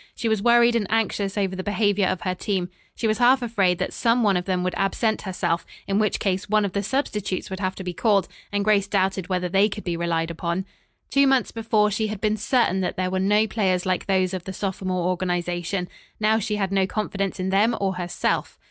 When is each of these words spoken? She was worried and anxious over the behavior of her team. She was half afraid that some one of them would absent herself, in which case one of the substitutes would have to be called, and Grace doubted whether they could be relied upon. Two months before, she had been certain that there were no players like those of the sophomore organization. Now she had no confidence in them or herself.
She 0.15 0.27
was 0.27 0.41
worried 0.41 0.75
and 0.75 0.87
anxious 0.89 1.37
over 1.37 1.55
the 1.55 1.61
behavior 1.61 2.07
of 2.07 2.21
her 2.21 2.33
team. 2.33 2.69
She 2.95 3.05
was 3.05 3.19
half 3.19 3.43
afraid 3.43 3.77
that 3.77 3.93
some 3.93 4.23
one 4.23 4.35
of 4.35 4.45
them 4.45 4.63
would 4.63 4.73
absent 4.75 5.21
herself, 5.21 5.63
in 5.85 5.99
which 5.99 6.17
case 6.19 6.49
one 6.49 6.65
of 6.65 6.73
the 6.73 6.81
substitutes 6.81 7.51
would 7.51 7.59
have 7.59 7.75
to 7.75 7.83
be 7.83 7.93
called, 7.93 8.27
and 8.51 8.65
Grace 8.65 8.87
doubted 8.87 9.29
whether 9.29 9.47
they 9.47 9.69
could 9.69 9.83
be 9.83 9.95
relied 9.95 10.31
upon. 10.31 10.65
Two 11.11 11.27
months 11.27 11.51
before, 11.51 11.91
she 11.91 12.07
had 12.07 12.19
been 12.19 12.35
certain 12.35 12.81
that 12.81 12.97
there 12.97 13.11
were 13.11 13.19
no 13.19 13.45
players 13.45 13.85
like 13.85 14.07
those 14.07 14.33
of 14.33 14.45
the 14.45 14.53
sophomore 14.53 15.05
organization. 15.07 15.87
Now 16.19 16.39
she 16.39 16.55
had 16.55 16.71
no 16.71 16.87
confidence 16.87 17.39
in 17.39 17.49
them 17.51 17.77
or 17.79 17.97
herself. 17.97 18.57